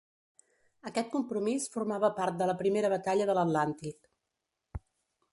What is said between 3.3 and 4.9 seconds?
de l'Atlàntic.